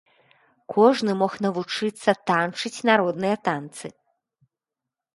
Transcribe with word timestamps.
Кожны 0.75 1.11
мог 1.19 1.33
навучыцца 1.47 2.09
танчыць 2.33 2.75
народныя 2.93 3.35
танцы. 3.51 3.87